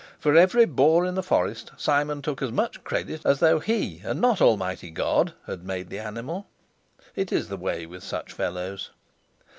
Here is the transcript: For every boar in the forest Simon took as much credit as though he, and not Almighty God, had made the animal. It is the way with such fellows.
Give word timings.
For 0.17 0.35
every 0.35 0.65
boar 0.65 1.05
in 1.05 1.13
the 1.13 1.21
forest 1.21 1.69
Simon 1.77 2.23
took 2.23 2.41
as 2.41 2.51
much 2.51 2.83
credit 2.83 3.21
as 3.23 3.37
though 3.39 3.59
he, 3.59 4.01
and 4.03 4.19
not 4.19 4.41
Almighty 4.41 4.89
God, 4.89 5.33
had 5.45 5.63
made 5.63 5.89
the 5.91 5.99
animal. 5.99 6.47
It 7.15 7.31
is 7.31 7.49
the 7.49 7.55
way 7.57 7.85
with 7.85 8.01
such 8.03 8.33
fellows. 8.33 8.89